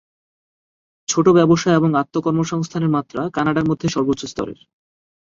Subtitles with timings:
[1.09, 4.59] ছোট ব্যবসা এবং আত্ম-কর্মসংস্থানের মাত্রা কানাডার মধ্যে সর্বোচ্চ স্তরের।